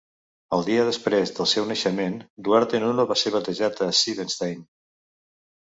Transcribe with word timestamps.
El 0.55 0.63
dia 0.69 0.85
després 0.87 1.33
del 1.39 1.47
seu 1.51 1.67
naixement, 1.73 2.17
Duarte 2.49 2.81
Nuno 2.85 3.07
va 3.13 3.21
ser 3.25 3.35
batejat 3.39 3.85
a 3.91 3.93
Seebenstein. 4.03 4.67